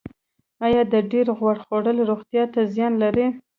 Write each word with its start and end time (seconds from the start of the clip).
ایا 0.65 0.81
د 0.93 0.95
ډیر 1.11 1.27
غوړ 1.37 1.55
خوړل 1.65 1.97
روغتیا 2.09 2.43
ته 2.53 2.61
زیان 2.73 2.93
لري 3.03 3.27